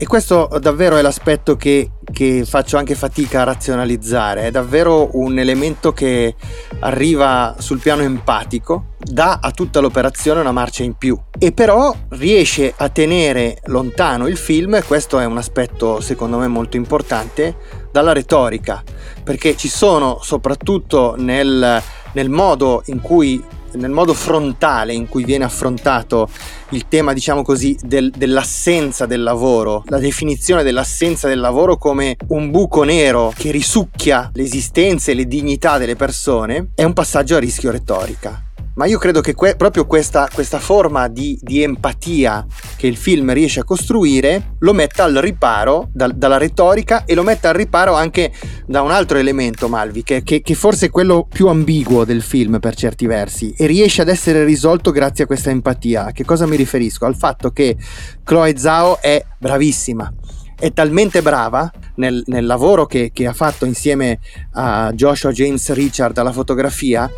E 0.00 0.06
questo 0.06 0.48
davvero 0.60 0.96
è 0.96 1.02
l'aspetto 1.02 1.56
che, 1.56 1.90
che, 2.12 2.44
faccio 2.46 2.76
anche 2.76 2.94
fatica 2.94 3.40
a 3.40 3.44
razionalizzare, 3.44 4.46
è 4.46 4.50
davvero 4.52 5.08
un 5.14 5.40
elemento 5.40 5.92
che 5.92 6.36
arriva 6.78 7.56
sul 7.58 7.80
piano 7.80 8.02
empatico, 8.02 8.94
dà 8.96 9.40
a 9.42 9.50
tutta 9.50 9.80
l'operazione 9.80 10.38
una 10.38 10.52
marcia 10.52 10.84
in 10.84 10.94
più. 10.94 11.18
E 11.36 11.50
però 11.50 11.92
riesce 12.10 12.72
a 12.76 12.88
tenere 12.90 13.58
lontano 13.64 14.28
il 14.28 14.36
film, 14.36 14.76
e 14.76 14.84
questo 14.84 15.18
è 15.18 15.24
un 15.24 15.36
aspetto 15.36 16.00
secondo 16.00 16.38
me 16.38 16.46
molto 16.46 16.76
importante, 16.76 17.56
dalla 17.90 18.12
retorica, 18.12 18.84
perché 19.24 19.56
ci 19.56 19.68
sono 19.68 20.20
soprattutto 20.22 21.16
nel, 21.18 21.82
nel 22.12 22.30
modo 22.30 22.82
in 22.86 23.00
cui 23.00 23.42
nel 23.72 23.90
modo 23.90 24.14
frontale 24.14 24.92
in 24.92 25.08
cui 25.08 25.24
viene 25.24 25.44
affrontato 25.44 26.28
il 26.70 26.86
tema, 26.88 27.12
diciamo 27.12 27.42
così, 27.42 27.76
del, 27.82 28.10
dell'assenza 28.10 29.06
del 29.06 29.22
lavoro, 29.22 29.82
la 29.86 29.98
definizione 29.98 30.62
dell'assenza 30.62 31.28
del 31.28 31.40
lavoro 31.40 31.76
come 31.76 32.16
un 32.28 32.50
buco 32.50 32.82
nero 32.82 33.32
che 33.36 33.50
risucchia 33.50 34.30
l'esistenza 34.34 35.10
e 35.10 35.14
le 35.14 35.26
dignità 35.26 35.78
delle 35.78 35.96
persone, 35.96 36.70
è 36.74 36.84
un 36.84 36.92
passaggio 36.92 37.36
a 37.36 37.40
rischio 37.40 37.70
retorica 37.70 38.42
ma 38.78 38.86
io 38.86 38.98
credo 38.98 39.20
che 39.20 39.34
que- 39.34 39.56
proprio 39.56 39.86
questa, 39.86 40.28
questa 40.32 40.60
forma 40.60 41.08
di, 41.08 41.36
di, 41.42 41.64
empatia 41.64 42.46
che 42.76 42.86
il 42.86 42.96
film 42.96 43.32
riesce 43.32 43.58
a 43.58 43.64
costruire 43.64 44.54
lo 44.60 44.72
metta 44.72 45.02
al 45.02 45.14
riparo 45.14 45.88
da, 45.92 46.06
dalla 46.06 46.38
retorica 46.38 47.04
e 47.04 47.16
lo 47.16 47.24
metta 47.24 47.48
al 47.48 47.56
riparo 47.56 47.94
anche 47.94 48.32
da 48.66 48.82
un 48.82 48.92
altro 48.92 49.18
elemento, 49.18 49.68
Malvi, 49.68 50.04
che, 50.04 50.22
che, 50.22 50.42
che, 50.42 50.54
forse 50.54 50.86
è 50.86 50.90
quello 50.90 51.26
più 51.28 51.48
ambiguo 51.48 52.04
del 52.04 52.22
film 52.22 52.60
per 52.60 52.76
certi 52.76 53.06
versi 53.06 53.52
e 53.58 53.66
riesce 53.66 54.02
ad 54.02 54.08
essere 54.08 54.44
risolto 54.44 54.92
grazie 54.92 55.24
a 55.24 55.26
questa 55.26 55.50
empatia. 55.50 56.06
A 56.06 56.12
che 56.12 56.24
cosa 56.24 56.46
mi 56.46 56.54
riferisco? 56.54 57.04
Al 57.04 57.16
fatto 57.16 57.50
che 57.50 57.76
Chloe 58.22 58.56
Zhao 58.56 59.00
è 59.00 59.20
bravissima 59.38 60.12
è 60.60 60.72
talmente 60.72 61.22
brava 61.22 61.70
nel, 61.96 62.20
nel 62.26 62.44
lavoro 62.44 62.84
che, 62.86 63.10
che, 63.12 63.26
ha 63.28 63.32
fatto 63.32 63.64
insieme 63.64 64.18
a 64.54 64.90
Joshua 64.92 65.30
James 65.30 65.72
Richard 65.72 66.18
alla 66.18 66.32
fotografia 66.32 67.08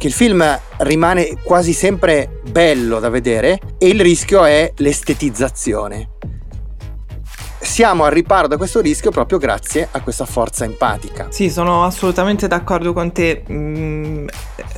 che 0.00 0.06
il 0.06 0.14
film 0.14 0.42
rimane 0.78 1.36
quasi 1.44 1.74
sempre 1.74 2.40
bello 2.50 3.00
da 3.00 3.10
vedere 3.10 3.60
e 3.76 3.88
il 3.88 4.00
rischio 4.00 4.44
è 4.44 4.72
l'estetizzazione. 4.76 6.08
Siamo 7.60 8.04
al 8.04 8.10
riparo 8.10 8.48
da 8.48 8.56
questo 8.56 8.80
rischio 8.80 9.10
proprio 9.10 9.36
grazie 9.36 9.88
a 9.90 10.00
questa 10.00 10.24
forza 10.24 10.64
empatica. 10.64 11.26
Sì, 11.28 11.50
sono 11.50 11.84
assolutamente 11.84 12.48
d'accordo 12.48 12.94
con 12.94 13.12
te. 13.12 13.44
Mm, 13.52 14.26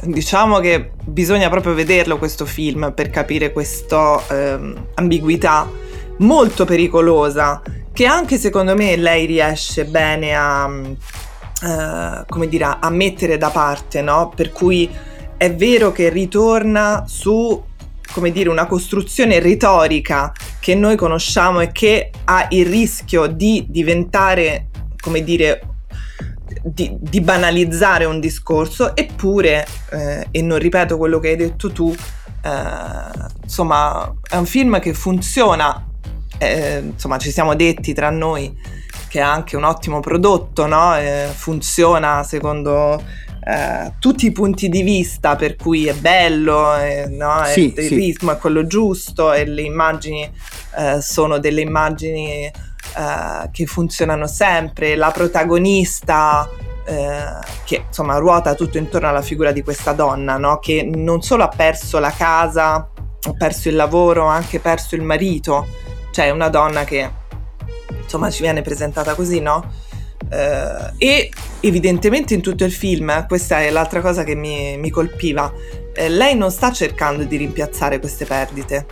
diciamo 0.02 0.58
che 0.58 0.90
bisogna 1.04 1.48
proprio 1.48 1.74
vederlo 1.74 2.18
questo 2.18 2.44
film 2.44 2.92
per 2.92 3.08
capire 3.10 3.52
questa 3.52 4.20
ehm, 4.28 4.86
ambiguità 4.94 5.70
molto 6.16 6.64
pericolosa 6.64 7.62
che 7.92 8.06
anche 8.06 8.38
secondo 8.38 8.74
me 8.74 8.96
lei 8.96 9.26
riesce 9.26 9.84
bene 9.84 10.34
a, 10.34 10.66
uh, 10.66 12.24
come 12.26 12.48
dire, 12.48 12.76
a 12.80 12.90
mettere 12.90 13.38
da 13.38 13.50
parte, 13.50 14.02
no? 14.02 14.32
Per 14.34 14.50
cui 14.50 14.90
è 15.42 15.52
vero 15.52 15.90
che 15.90 16.08
ritorna 16.08 17.02
su 17.08 17.60
come 18.12 18.30
dire, 18.30 18.48
una 18.48 18.66
costruzione 18.66 19.40
retorica 19.40 20.30
che 20.60 20.76
noi 20.76 20.94
conosciamo 20.94 21.58
e 21.58 21.72
che 21.72 22.12
ha 22.26 22.46
il 22.50 22.64
rischio 22.66 23.26
di 23.26 23.66
diventare, 23.68 24.68
come 25.00 25.24
dire, 25.24 25.62
di, 26.62 26.96
di 26.96 27.20
banalizzare 27.20 28.04
un 28.04 28.20
discorso, 28.20 28.94
eppure, 28.94 29.66
eh, 29.90 30.28
e 30.30 30.42
non 30.42 30.60
ripeto 30.60 30.96
quello 30.96 31.18
che 31.18 31.30
hai 31.30 31.36
detto 31.36 31.72
tu, 31.72 31.92
eh, 31.92 33.28
insomma, 33.42 34.14
è 34.28 34.36
un 34.36 34.46
film 34.46 34.78
che 34.78 34.94
funziona, 34.94 35.88
eh, 36.38 36.78
insomma, 36.84 37.18
ci 37.18 37.32
siamo 37.32 37.56
detti 37.56 37.92
tra 37.92 38.10
noi 38.10 38.56
che 39.08 39.18
è 39.18 39.22
anche 39.22 39.56
un 39.56 39.64
ottimo 39.64 39.98
prodotto, 39.98 40.66
no? 40.66 40.96
Eh, 40.96 41.28
funziona 41.34 42.22
secondo 42.22 43.02
eh, 43.44 43.94
tutti 43.98 44.26
i 44.26 44.32
punti 44.32 44.68
di 44.68 44.82
vista 44.82 45.34
per 45.34 45.56
cui 45.56 45.86
è 45.86 45.94
bello, 45.94 46.76
eh, 46.76 47.06
no? 47.08 47.42
sì, 47.46 47.72
il 47.76 47.82
sì. 47.82 47.94
ritmo 47.94 48.32
è 48.32 48.38
quello 48.38 48.66
giusto 48.66 49.32
e 49.32 49.44
le 49.44 49.62
immagini 49.62 50.30
eh, 50.76 51.00
sono 51.00 51.38
delle 51.38 51.60
immagini 51.60 52.44
eh, 52.44 53.50
che 53.50 53.66
funzionano 53.66 54.28
sempre, 54.28 54.94
la 54.94 55.10
protagonista 55.10 56.48
eh, 56.84 57.24
che 57.64 57.84
insomma 57.88 58.16
ruota 58.18 58.54
tutto 58.54 58.78
intorno 58.78 59.08
alla 59.08 59.22
figura 59.22 59.50
di 59.50 59.62
questa 59.62 59.92
donna 59.92 60.36
no? 60.36 60.58
che 60.58 60.82
non 60.84 61.22
solo 61.22 61.42
ha 61.42 61.48
perso 61.48 61.98
la 61.98 62.12
casa, 62.12 62.74
ha 62.74 63.34
perso 63.36 63.68
il 63.68 63.74
lavoro, 63.74 64.28
ha 64.28 64.34
anche 64.34 64.60
perso 64.60 64.94
il 64.94 65.02
marito, 65.02 65.66
cioè 66.12 66.30
una 66.30 66.48
donna 66.48 66.84
che 66.84 67.10
insomma 68.02 68.30
ci 68.30 68.42
viene 68.42 68.62
presentata 68.62 69.14
così, 69.14 69.40
no? 69.40 69.81
Uh, 70.32 70.94
e 70.96 71.28
evidentemente 71.60 72.32
in 72.32 72.40
tutto 72.40 72.64
il 72.64 72.72
film, 72.72 73.26
questa 73.26 73.60
è 73.60 73.68
l'altra 73.68 74.00
cosa 74.00 74.24
che 74.24 74.34
mi, 74.34 74.78
mi 74.78 74.88
colpiva, 74.88 75.52
eh, 75.92 76.08
lei 76.08 76.34
non 76.34 76.50
sta 76.50 76.72
cercando 76.72 77.24
di 77.24 77.36
rimpiazzare 77.36 77.98
queste 77.98 78.24
perdite. 78.24 78.86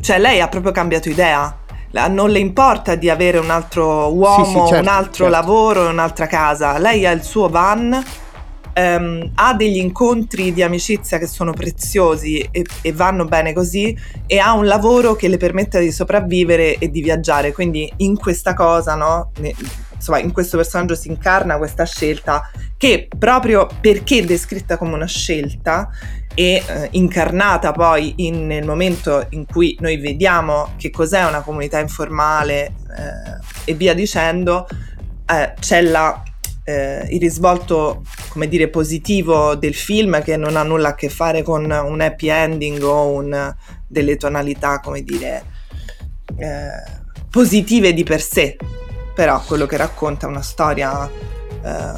Cioè 0.00 0.18
lei 0.18 0.40
ha 0.40 0.48
proprio 0.48 0.72
cambiato 0.72 1.10
idea. 1.10 1.58
Non 1.92 2.30
le 2.30 2.38
importa 2.38 2.94
di 2.94 3.10
avere 3.10 3.38
un 3.38 3.50
altro 3.50 4.14
uomo, 4.14 4.44
sì, 4.44 4.50
sì, 4.52 4.56
certo, 4.58 4.80
un 4.80 4.86
altro 4.86 5.24
certo. 5.24 5.30
lavoro, 5.30 5.88
un'altra 5.88 6.26
casa. 6.26 6.78
Lei 6.78 7.04
ha 7.04 7.10
il 7.10 7.22
suo 7.24 7.48
van, 7.48 8.02
ehm, 8.72 9.32
ha 9.34 9.54
degli 9.54 9.76
incontri 9.76 10.52
di 10.52 10.62
amicizia 10.62 11.18
che 11.18 11.26
sono 11.26 11.52
preziosi 11.52 12.38
e, 12.50 12.64
e, 12.80 12.92
vanno 12.92 13.24
bene 13.24 13.52
così 13.52 13.94
e 14.26 14.38
ha 14.38 14.52
un 14.52 14.66
lavoro 14.66 15.16
che 15.16 15.26
le 15.26 15.36
permette 15.36 15.80
di 15.80 15.90
sopravvivere 15.90 16.78
e 16.78 16.90
di 16.90 17.02
viaggiare. 17.02 17.52
Quindi 17.52 17.92
in 17.96 18.16
questa 18.16 18.54
cosa, 18.54 18.94
no? 18.94 19.32
Insomma, 20.00 20.18
in 20.18 20.32
questo 20.32 20.56
personaggio 20.56 20.94
si 20.94 21.08
incarna 21.08 21.58
questa 21.58 21.84
scelta 21.84 22.50
che 22.76 23.08
proprio 23.16 23.68
perché 23.80 24.24
descritta 24.24 24.78
come 24.78 24.94
una 24.94 25.06
scelta 25.06 25.90
e 26.34 26.62
eh, 26.66 26.88
incarnata 26.92 27.72
poi 27.72 28.14
in, 28.16 28.46
nel 28.46 28.64
momento 28.64 29.26
in 29.30 29.44
cui 29.44 29.76
noi 29.80 29.98
vediamo 29.98 30.72
che 30.78 30.90
cos'è 30.90 31.26
una 31.26 31.42
comunità 31.42 31.78
informale 31.78 32.66
eh, 32.66 32.70
e 33.64 33.74
via 33.74 33.92
dicendo, 33.92 34.66
eh, 35.26 35.52
c'è 35.60 35.82
la, 35.82 36.22
eh, 36.64 37.06
il 37.10 37.20
risvolto, 37.20 38.02
come 38.28 38.48
dire, 38.48 38.68
positivo 38.68 39.54
del 39.54 39.74
film 39.74 40.22
che 40.22 40.38
non 40.38 40.56
ha 40.56 40.62
nulla 40.62 40.90
a 40.90 40.94
che 40.94 41.10
fare 41.10 41.42
con 41.42 41.64
un 41.64 42.00
happy 42.00 42.28
ending 42.28 42.82
o 42.82 43.10
un, 43.10 43.54
delle 43.86 44.16
tonalità, 44.16 44.80
come 44.80 45.02
dire, 45.02 45.44
eh, 46.38 46.98
positive 47.28 47.92
di 47.92 48.04
per 48.04 48.22
sé, 48.22 48.56
però 49.20 49.42
quello 49.44 49.66
che 49.66 49.76
racconta 49.76 50.26
è 50.26 50.30
una 50.30 50.40
storia 50.40 51.06
eh, 51.06 51.92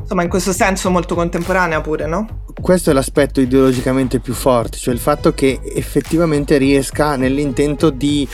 insomma 0.00 0.22
in 0.22 0.28
questo 0.28 0.52
senso 0.52 0.88
molto 0.88 1.16
contemporanea 1.16 1.80
pure, 1.80 2.06
no? 2.06 2.44
Questo 2.60 2.90
è 2.90 2.92
l'aspetto 2.92 3.40
ideologicamente 3.40 4.20
più 4.20 4.32
forte, 4.32 4.76
cioè 4.76 4.94
il 4.94 5.00
fatto 5.00 5.34
che 5.34 5.58
effettivamente 5.74 6.58
riesca 6.58 7.16
nell'intento 7.16 7.90
di 7.90 8.28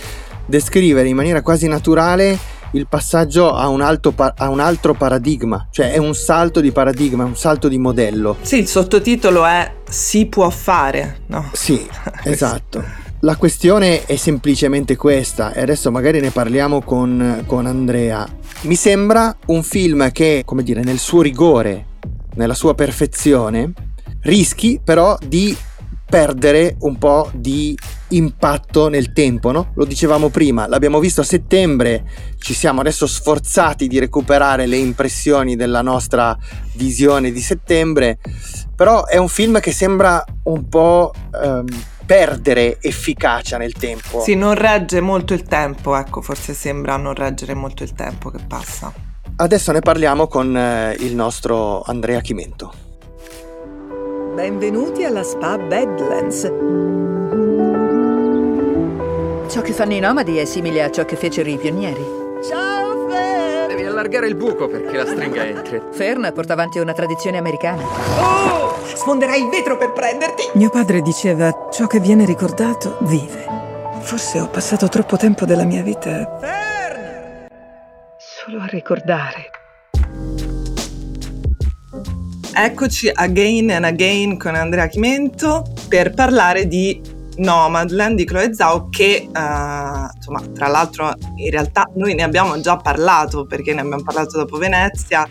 descrivere 0.45 1.09
in 1.09 1.17
maniera 1.17 1.41
quasi 1.41 1.67
naturale 1.67 2.39
il 2.73 2.87
passaggio 2.87 3.55
a 3.55 3.69
un, 3.69 3.99
pa- 4.15 4.35
a 4.37 4.51
un, 4.51 4.61
altro 4.61 4.93
paradigma, 4.93 5.69
cioè 5.71 5.93
è 5.93 5.97
un 5.97 6.15
salto 6.15 6.61
di 6.61 6.71
paradigma, 6.73 7.25
un 7.25 7.37
salto 7.37 7.69
di 7.69 7.79
modello. 7.79 8.37
Sì, 8.43 8.59
il 8.59 8.69
sottotitolo 8.69 9.47
è 9.47 9.77
Si 9.89 10.27
può 10.27 10.51
fare, 10.51 11.21
no? 11.29 11.49
Sì, 11.55 11.89
esatto. 12.25 13.08
La 13.23 13.35
questione 13.35 14.07
è 14.07 14.15
semplicemente 14.15 14.95
questa, 14.95 15.53
e 15.53 15.61
adesso 15.61 15.91
magari 15.91 16.21
ne 16.21 16.31
parliamo 16.31 16.83
con, 16.83 17.43
con 17.47 17.67
Andrea. 17.67 18.25
Mi 18.63 18.77
sembra 18.77 19.37
un 19.47 19.65
film 19.65 20.13
che, 20.13 20.43
come 20.45 20.63
dire, 20.63 20.85
nel 20.85 20.99
suo 20.99 21.21
rigore, 21.21 21.87
nella 22.35 22.55
sua 22.55 22.77
perfezione, 22.77 23.73
rischi 24.21 24.81
però 24.83 25.19
di 25.27 25.57
perdere 26.09 26.77
un 26.81 26.97
po' 26.97 27.29
di 27.35 27.77
impatto 28.11 28.89
nel 28.89 29.13
tempo, 29.13 29.51
no? 29.51 29.73
Lo 29.75 29.85
dicevamo 29.85 30.29
prima, 30.29 30.69
l'abbiamo 30.69 31.01
visto 31.01 31.21
a 31.21 31.25
settembre, 31.25 32.05
ci 32.39 32.55
siamo 32.55 32.81
adesso 32.81 33.09
sforzati 33.09 33.89
di 33.89 33.99
recuperare 33.99 34.67
le 34.67 34.77
impressioni 34.77 35.57
della 35.57 35.83
nostra 35.83 36.39
visione 36.75 37.33
di 37.33 37.41
settembre, 37.41 38.19
però 38.77 39.07
è 39.07 39.17
un 39.17 39.29
film 39.29 39.59
che 39.59 39.73
sembra 39.73 40.25
un 40.45 40.69
po' 40.69 41.13
ehm, 41.35 41.67
perdere 42.09 42.79
efficacia 42.81 43.59
nel 43.59 43.75
tempo. 43.75 44.21
Sì, 44.21 44.35
non 44.35 44.55
regge 44.55 44.99
molto 45.03 45.35
il 45.35 45.43
tempo, 45.43 45.95
ecco, 45.95 46.23
forse 46.23 46.55
sembra 46.55 46.97
non 46.97 47.13
reggere 47.13 47.53
molto 47.53 47.83
il 47.83 47.93
tempo 47.93 48.31
che 48.31 48.39
passa. 48.49 48.91
Adesso 49.37 49.73
ne 49.73 49.81
parliamo 49.81 50.27
con 50.27 50.57
eh, 50.57 50.97
il 51.01 51.15
nostro 51.15 51.83
Andrea 51.83 52.23
Chimento. 52.23 52.73
Benvenuti 54.35 55.05
alla 55.05 55.23
Spa 55.23 55.59
Badlands. 55.59 56.41
Ciò 59.51 59.61
che 59.61 59.73
fanno 59.75 59.93
i 59.93 60.01
nomadi 60.01 60.39
è 60.39 60.47
simile 60.47 60.83
a 60.83 60.91
ciò 60.91 61.05
che 61.05 61.17
fecero 61.17 61.51
i 61.51 61.59
pionieri. 61.59 62.18
Devi 63.79 63.91
allargare 63.91 64.27
il 64.27 64.35
buco 64.35 64.67
perché 64.67 64.97
la 64.97 65.07
stringa 65.07 65.47
entri. 65.47 65.81
Fern 65.93 66.33
porta 66.35 66.55
avanti 66.55 66.81
una 66.81 66.93
tradizione 66.93 67.39
americana. 67.39 67.85
Oh! 68.19 68.77
Sfonderai 68.85 69.41
il 69.41 69.49
vetro 69.51 69.77
per 69.77 69.93
prenderti! 69.93 70.51
Mio 70.55 70.69
padre 70.69 71.01
diceva, 71.01 71.69
ciò 71.71 71.87
che 71.87 72.01
viene 72.01 72.25
ricordato 72.25 72.99
vive. 73.03 73.47
Forse 74.01 74.41
ho 74.41 74.49
passato 74.49 74.89
troppo 74.89 75.17
tempo 75.17 75.45
della 75.45 75.63
mia 75.63 75.85
vita... 75.85 76.39
Fern! 76.41 77.47
Solo 78.19 78.63
a 78.63 78.67
ricordare. 78.67 79.51
Eccoci 82.53 83.13
again 83.15 83.71
and 83.71 83.85
again 83.85 84.37
con 84.37 84.57
Andrea 84.57 84.89
Chimento 84.89 85.63
per 85.89 86.15
parlare 86.15 86.67
di 86.67 87.01
Nomadland 87.39 88.17
di 88.17 88.25
Chloe 88.25 88.55
Zhao 88.55 88.89
che 88.89 89.27
uh, 89.27 90.17
insomma 90.17 90.41
tra 90.55 90.69
l'altro 90.69 91.13
in 91.37 91.51
realtà 91.51 91.91
noi 91.95 92.15
ne 92.15 92.23
abbiamo 92.23 92.61
già 92.61 92.77
parlato 92.77 93.47
perché 93.47 93.75
ne 93.75 93.81
abbiamo 93.81 94.03
parlato 94.03 94.39
dopo 94.39 94.57
Venezia 94.59 95.29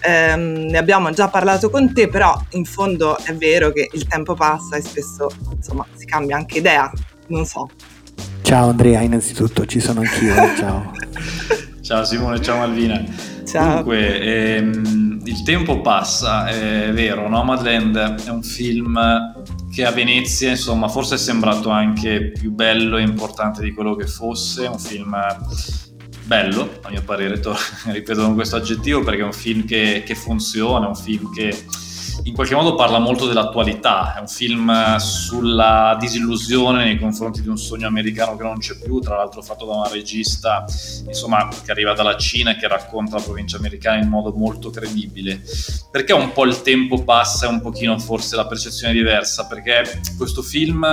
ehm, 0.00 0.66
ne 0.68 0.78
abbiamo 0.78 1.10
già 1.10 1.28
parlato 1.28 1.70
con 1.70 1.92
te, 1.92 2.08
però 2.08 2.38
in 2.50 2.64
fondo 2.64 3.18
è 3.18 3.34
vero 3.34 3.72
che 3.72 3.88
il 3.92 4.06
tempo 4.06 4.34
passa 4.34 4.76
e 4.76 4.82
spesso 4.82 5.28
insomma 5.54 5.86
si 5.94 6.06
cambia 6.06 6.36
anche 6.36 6.58
idea, 6.58 6.90
non 7.28 7.44
so. 7.44 7.68
Ciao 8.42 8.68
Andrea, 8.68 9.00
innanzitutto 9.00 9.66
ci 9.66 9.80
sono 9.80 10.00
anch'io, 10.00 10.34
eh, 10.34 10.54
ciao. 10.56 10.92
ciao 11.80 12.04
Simone, 12.04 12.40
ciao 12.40 12.58
Malvina. 12.58 13.04
Ciao. 13.44 13.76
Dunque, 13.76 14.20
ehm, 14.20 15.20
il 15.24 15.42
tempo 15.42 15.80
passa, 15.80 16.46
è 16.46 16.90
vero, 16.92 17.28
Nomadland 17.28 18.24
è 18.24 18.28
un 18.28 18.42
film 18.42 18.98
che 19.76 19.84
a 19.84 19.90
Venezia, 19.90 20.48
insomma, 20.48 20.88
forse 20.88 21.16
è 21.16 21.18
sembrato 21.18 21.68
anche 21.68 22.32
più 22.32 22.50
bello 22.50 22.96
e 22.96 23.02
importante 23.02 23.60
di 23.62 23.74
quello 23.74 23.94
che 23.94 24.06
fosse, 24.06 24.64
un 24.64 24.78
film 24.78 25.14
bello, 26.24 26.78
a 26.80 26.88
mio 26.88 27.02
parere, 27.02 27.40
to- 27.40 27.54
ripeto 27.92 28.22
con 28.22 28.32
questo 28.32 28.56
aggettivo, 28.56 29.02
perché 29.02 29.20
è 29.20 29.24
un 29.24 29.34
film 29.34 29.66
che, 29.66 30.02
che 30.06 30.14
funziona, 30.14 30.88
un 30.88 30.96
film 30.96 31.30
che 31.30 31.54
in 32.26 32.34
qualche 32.34 32.56
modo 32.56 32.74
parla 32.74 32.98
molto 32.98 33.26
dell'attualità, 33.26 34.16
è 34.16 34.20
un 34.20 34.26
film 34.26 34.96
sulla 34.96 35.96
disillusione 35.98 36.82
nei 36.82 36.98
confronti 36.98 37.40
di 37.40 37.48
un 37.48 37.56
sogno 37.56 37.86
americano 37.86 38.36
che 38.36 38.42
non 38.42 38.58
c'è 38.58 38.76
più, 38.78 38.98
tra 38.98 39.16
l'altro 39.16 39.42
fatto 39.42 39.64
da 39.64 39.74
una 39.74 39.88
regista 39.88 40.64
insomma, 41.06 41.48
che 41.64 41.70
arriva 41.70 41.92
dalla 41.92 42.16
Cina 42.16 42.50
e 42.50 42.56
che 42.56 42.66
racconta 42.66 43.16
la 43.16 43.22
provincia 43.22 43.58
americana 43.58 44.02
in 44.02 44.08
modo 44.08 44.32
molto 44.32 44.70
credibile. 44.70 45.40
Perché 45.88 46.12
un 46.14 46.32
po' 46.32 46.44
il 46.44 46.62
tempo 46.62 47.04
passa 47.04 47.46
e 47.46 47.48
un 47.48 47.60
pochino 47.60 47.96
forse 47.98 48.34
la 48.34 48.46
percezione 48.46 48.92
è 48.92 48.96
diversa? 48.96 49.46
Perché 49.46 50.00
questo 50.16 50.42
film 50.42 50.84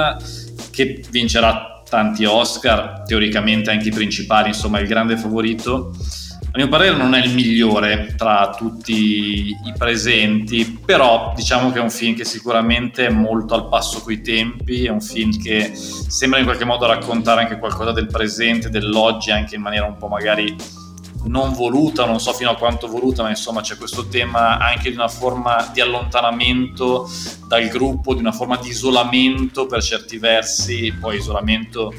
che 0.70 1.04
vincerà 1.10 1.82
tanti 1.90 2.26
Oscar, 2.26 3.02
teoricamente 3.08 3.72
anche 3.72 3.88
i 3.88 3.92
principali, 3.92 4.50
insomma 4.50 4.80
il 4.80 4.88
grande 4.88 5.18
favorito. 5.18 5.94
A 6.56 6.60
mio 6.60 6.68
parere 6.68 6.96
non 6.96 7.16
è 7.16 7.26
il 7.26 7.34
migliore 7.34 8.14
tra 8.16 8.54
tutti 8.56 9.48
i 9.50 9.74
presenti, 9.76 10.80
però 10.86 11.34
diciamo 11.36 11.72
che 11.72 11.80
è 11.80 11.82
un 11.82 11.90
film 11.90 12.16
che 12.16 12.26
sicuramente 12.26 13.08
è 13.08 13.10
molto 13.10 13.56
al 13.56 13.68
passo 13.70 14.02
coi 14.02 14.22
tempi, 14.22 14.86
è 14.86 14.90
un 14.90 15.02
film 15.02 15.36
che 15.42 15.72
sembra 15.74 16.38
in 16.38 16.46
qualche 16.46 16.64
modo 16.64 16.86
raccontare 16.86 17.42
anche 17.42 17.58
qualcosa 17.58 17.92
del 17.92 18.06
presente, 18.06 18.70
dell'oggi, 18.70 19.32
anche 19.32 19.56
in 19.56 19.64
maniera 19.64 19.88
un 19.88 19.98
po' 19.98 20.08
magari 20.08 20.56
non 21.24 21.54
voluta, 21.54 22.06
non 22.06 22.20
so 22.20 22.34
fino 22.34 22.52
a 22.52 22.56
quanto 22.56 22.88
voluta, 22.88 23.24
ma 23.24 23.30
insomma 23.30 23.62
c'è 23.62 23.76
questo 23.76 24.08
tema 24.08 24.60
anche 24.60 24.92
di 24.92 24.96
una 24.96 25.08
forma 25.08 25.72
di 25.74 25.82
allontanamento 25.82 27.10
dal 27.48 27.68
gruppo, 27.70 28.14
di 28.14 28.20
una 28.20 28.32
forma 28.32 28.58
di 28.58 28.70
isolamento 28.70 29.66
per 29.66 29.82
certi 29.82 30.20
versi, 30.20 30.94
poi 31.00 31.18
isolamento 31.18 31.92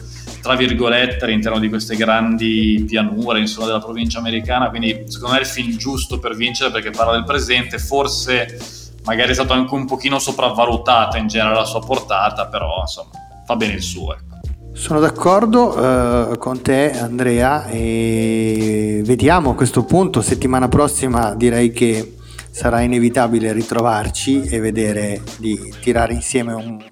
tra 0.44 0.56
virgolette 0.56 1.24
all'interno 1.24 1.58
di 1.58 1.70
queste 1.70 1.96
grandi 1.96 2.84
pianure 2.86 3.40
insomma 3.40 3.64
della 3.64 3.80
provincia 3.80 4.18
americana, 4.18 4.68
quindi 4.68 5.04
secondo 5.06 5.32
me 5.32 5.38
è 5.38 5.40
il 5.40 5.48
film 5.48 5.74
giusto 5.78 6.18
per 6.18 6.36
vincere 6.36 6.70
perché 6.70 6.90
parla 6.90 7.12
del 7.12 7.24
presente, 7.24 7.78
forse 7.78 8.58
magari 9.04 9.30
è 9.30 9.32
stato 9.32 9.54
anche 9.54 9.72
un 9.72 9.86
pochino 9.86 10.18
sopravvalutata 10.18 11.16
in 11.16 11.28
genere 11.28 11.54
la 11.54 11.64
sua 11.64 11.80
portata, 11.80 12.46
però 12.48 12.82
insomma 12.82 13.08
fa 13.46 13.56
bene 13.56 13.72
il 13.72 13.82
suo. 13.82 14.12
Ecco. 14.12 14.40
Sono 14.74 15.00
d'accordo 15.00 16.32
eh, 16.32 16.36
con 16.36 16.60
te 16.60 16.92
Andrea 16.92 17.64
e 17.68 19.00
vediamo 19.02 19.52
a 19.52 19.54
questo 19.54 19.84
punto, 19.84 20.20
settimana 20.20 20.68
prossima 20.68 21.34
direi 21.34 21.72
che 21.72 22.16
sarà 22.50 22.82
inevitabile 22.82 23.50
ritrovarci 23.54 24.42
e 24.42 24.60
vedere 24.60 25.22
di 25.38 25.72
tirare 25.80 26.12
insieme 26.12 26.52
un, 26.52 26.84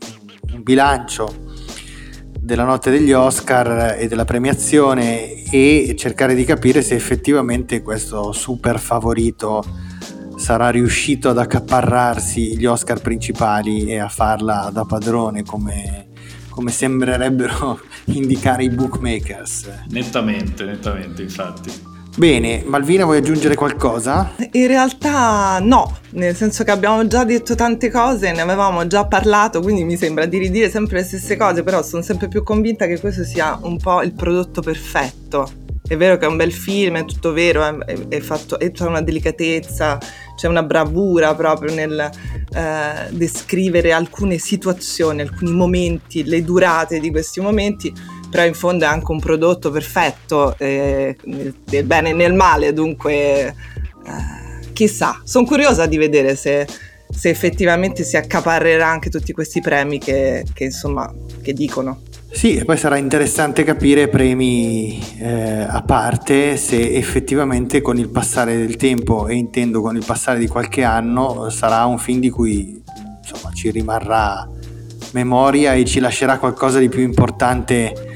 un 0.53 0.63
bilancio 0.63 1.42
della 2.43 2.65
notte 2.65 2.91
degli 2.91 3.13
Oscar 3.13 3.97
e 3.97 4.09
della 4.09 4.25
premiazione 4.25 5.45
e 5.45 5.95
cercare 5.97 6.35
di 6.35 6.45
capire 6.45 6.83
se 6.83 6.97
effettivamente 6.97 7.83
questo 7.83 8.33
super 8.33 8.81
favorito 8.81 9.63
sarà 10.35 10.71
riuscito 10.71 11.29
ad 11.29 11.39
accaparrarsi 11.39 12.57
gli 12.57 12.65
Oscar 12.65 13.01
principali 13.01 13.87
e 13.87 13.99
a 13.99 14.09
farla 14.09 14.71
da 14.73 14.85
padrone 14.85 15.45
come 15.45 16.09
come 16.49 16.71
sembrerebbero 16.71 17.81
indicare 18.13 18.65
i 18.65 18.69
bookmakers. 18.69 19.85
Nettamente, 19.89 20.65
nettamente, 20.65 21.23
infatti. 21.23 21.92
Bene, 22.15 22.63
Malvina 22.67 23.05
vuoi 23.05 23.17
aggiungere 23.17 23.55
qualcosa? 23.55 24.33
In 24.53 24.67
realtà 24.67 25.59
no, 25.61 25.97
nel 26.11 26.37
senso 26.37 26.63
che 26.63 26.71
abbiamo 26.71 27.07
già 27.07 27.25
detto 27.25 27.55
tante 27.55 27.91
cose, 27.91 28.33
ne 28.33 28.43
avevamo 28.43 28.87
già 28.87 29.07
parlato, 29.07 29.63
quindi 29.63 29.83
mi 29.85 29.97
sembra 29.97 30.27
di 30.27 30.37
ridire 30.37 30.69
sempre 30.69 30.99
le 30.99 31.05
stesse 31.05 31.39
cose, 31.39 31.63
però 31.63 31.83
sono 31.83 32.03
sempre 32.03 32.29
più 32.29 32.43
convinta 32.43 32.87
che 32.87 33.01
questo 33.01 33.25
sia 33.25 33.59
un 33.63 33.79
po' 33.79 34.03
il 34.03 34.13
prodotto 34.13 34.61
perfetto. 34.61 35.51
È 35.83 35.97
vero 35.97 36.19
che 36.19 36.27
è 36.27 36.29
un 36.29 36.37
bel 36.37 36.53
film, 36.53 36.99
è 36.99 37.05
tutto 37.07 37.33
vero, 37.33 37.85
è, 37.85 37.95
è 38.09 38.21
fatto, 38.21 38.59
è, 38.59 38.71
c'è 38.71 38.87
una 38.87 39.01
delicatezza, 39.01 39.99
c'è 40.37 40.49
una 40.49 40.63
bravura 40.63 41.35
proprio 41.35 41.75
nel 41.75 42.11
eh, 42.55 43.09
descrivere 43.11 43.93
alcune 43.93 44.37
situazioni, 44.37 45.23
alcuni 45.23 45.53
momenti, 45.53 46.25
le 46.25 46.45
durate 46.45 47.01
di 47.01 47.11
questi 47.11 47.41
momenti, 47.41 47.93
però 48.33 48.47
in 48.47 48.55
fondo 48.55 48.87
è 48.87 48.89
anche 48.89 49.13
un 49.13 49.21
prodotto 49.21 49.71
perfetto, 49.71 50.57
eh, 50.57 51.15
nel 51.25 51.85
bene 51.85 52.09
e 52.09 52.13
nel 52.15 52.33
male, 52.33 52.73
dunque 52.73 53.13
eh, 53.13 53.55
chissà, 54.73 55.21
sono 55.23 55.45
curiosa 55.45 55.85
di 55.85 55.99
vedere 55.99 56.35
se, 56.35 56.67
se, 57.15 57.29
effettivamente 57.29 58.05
si 58.05 58.17
accaparrerà 58.17 58.89
anche 58.89 59.11
tutti 59.11 59.35
questi 59.35 59.61
premi 59.61 59.99
che, 59.99 60.47
che, 60.55 60.65
insomma, 60.65 61.13
che 61.43 61.53
dicono. 61.53 62.01
Sì, 62.31 62.57
e 62.57 62.65
poi 62.65 62.79
sarà 62.79 62.97
interessante 62.97 63.65
capire 63.65 64.09
premi 64.09 64.99
eh, 65.19 65.67
a 65.69 65.83
parte 65.83 66.57
se 66.57 66.95
effettivamente 66.95 67.83
con 67.83 67.99
il 67.99 68.09
passare 68.09 68.57
del 68.57 68.77
tempo, 68.77 69.29
e 69.29 69.35
intendo 69.35 69.83
con 69.83 69.95
il 69.95 70.05
passare 70.07 70.39
di 70.39 70.47
qualche 70.47 70.85
anno, 70.85 71.51
sarà 71.51 71.85
un 71.85 71.99
film 71.99 72.21
di 72.21 72.31
cui 72.31 72.83
insomma, 73.23 73.53
ci 73.53 73.71
rimarrà 73.71 74.49
memoria 75.13 75.75
e 75.75 75.85
ci 75.85 76.01
lascerà 76.01 76.39
qualcosa 76.39 76.79
di 76.79 76.89
più 76.89 77.03
importante 77.03 78.07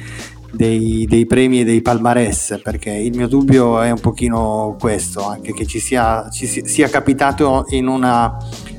dei, 0.57 1.07
dei, 1.07 1.27
premi 1.27 1.61
e 1.61 1.65
dei 1.65 1.83
palmarès, 1.83 2.61
perché 2.63 2.91
il 2.91 3.15
mio 3.15 3.29
dubbio 3.29 3.81
è 3.81 3.91
un 3.91 4.01
pochino 4.01 4.77
questo, 4.81 5.27
anche 5.29 5.53
che 5.53 5.67
ci 5.67 5.79
sia, 5.79 6.29
ci 6.31 6.47
sia 6.47 6.89
capitato 6.89 7.67
in 7.69 7.87
una 7.87 8.37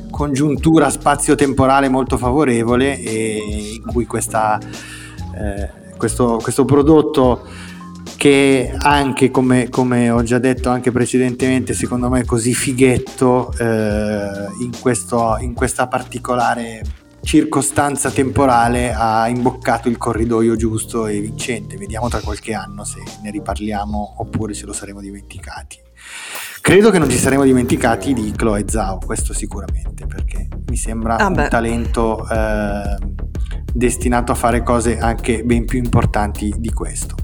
congiuntura 0.10 0.90
spazio-temporale 0.90 1.90
molto 1.90 2.18
favorevole 2.18 3.00
e 3.00 3.76
in 3.76 3.84
cui 3.86 4.06
questa, 4.06 4.60
eh, 4.60 5.70
questo, 5.96 6.40
questo 6.42 6.66
prodotto 6.66 7.46
che 8.16 8.74
anche 8.76 9.30
come, 9.30 9.70
come, 9.70 10.10
ho 10.10 10.24
già 10.24 10.40
detto 10.40 10.70
anche 10.70 10.92
precedentemente 10.92 11.76
secondo 11.76 12.10
me 12.10 12.22
è 12.22 12.26
così 12.26 12.54
fighetto 12.56 13.54
eh, 13.60 14.48
in, 14.62 14.72
questo, 14.80 15.38
in 15.40 15.54
questa 15.54 15.88
particolare 15.88 16.82
circostanza 17.28 18.10
temporale 18.10 18.94
ha 18.94 19.28
imboccato 19.28 19.90
il 19.90 19.98
corridoio 19.98 20.56
giusto 20.56 21.08
e 21.08 21.20
vincente 21.20 21.76
vediamo 21.76 22.08
tra 22.08 22.22
qualche 22.22 22.54
anno 22.54 22.86
se 22.86 23.04
ne 23.22 23.32
riparliamo 23.32 24.16
oppure 24.20 24.54
ce 24.54 24.66
lo 24.66 24.72
saremo 24.72 25.02
dimenticati 25.02 25.78
credo 26.62 26.90
che 26.90 27.00
non 27.00 27.10
ci 27.10 27.18
saremo 27.18 27.44
dimenticati 27.44 28.14
di 28.14 28.32
Chloe 28.32 28.64
Zhao 28.66 29.00
questo 29.06 29.34
sicuramente 29.34 30.06
perché 30.08 30.48
mi 30.70 30.78
sembra 30.78 31.18
ah 31.18 31.28
un 31.28 31.48
talento 31.50 32.26
eh, 32.30 32.98
destinato 33.74 34.32
a 34.32 34.36
fare 34.36 34.64
cose 34.64 34.98
anche 34.98 35.44
ben 35.44 35.66
più 35.66 35.80
importanti 35.80 36.56
di 36.58 36.72
questo 36.72 37.16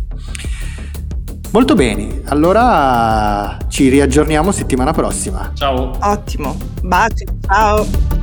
Molto 1.51 1.75
bene, 1.75 2.23
allora 2.25 3.59
ci 3.67 3.87
riaggiorniamo 3.87 4.51
settimana 4.51 4.91
prossima. 4.91 5.51
Ciao. 5.53 5.95
Ottimo, 6.01 6.57
baci, 6.81 7.27
ciao. 7.45 8.22